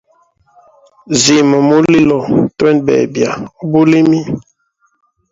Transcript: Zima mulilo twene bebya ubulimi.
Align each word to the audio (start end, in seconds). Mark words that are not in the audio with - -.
Zima 1.21 1.57
mulilo 1.67 2.19
twene 2.57 2.79
bebya 2.85 3.29
ubulimi. 3.63 4.19